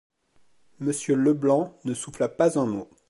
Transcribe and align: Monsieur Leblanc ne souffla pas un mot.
Monsieur 0.79 1.13
Leblanc 1.15 1.77
ne 1.85 1.93
souffla 1.93 2.27
pas 2.27 2.57
un 2.57 2.65
mot. 2.65 2.89